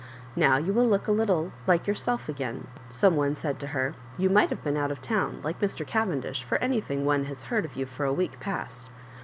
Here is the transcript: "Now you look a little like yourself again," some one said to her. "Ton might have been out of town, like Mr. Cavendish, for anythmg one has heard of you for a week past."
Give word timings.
"Now 0.35 0.57
you 0.57 0.73
look 0.73 1.07
a 1.07 1.11
little 1.11 1.51
like 1.67 1.85
yourself 1.85 2.27
again," 2.27 2.65
some 2.89 3.15
one 3.15 3.35
said 3.35 3.59
to 3.59 3.67
her. 3.67 3.93
"Ton 4.17 4.33
might 4.33 4.49
have 4.49 4.63
been 4.63 4.75
out 4.75 4.89
of 4.89 4.99
town, 4.99 5.39
like 5.43 5.59
Mr. 5.59 5.85
Cavendish, 5.85 6.43
for 6.43 6.57
anythmg 6.57 7.03
one 7.03 7.25
has 7.25 7.43
heard 7.43 7.65
of 7.65 7.75
you 7.75 7.85
for 7.85 8.03
a 8.03 8.11
week 8.13 8.39
past." 8.39 8.89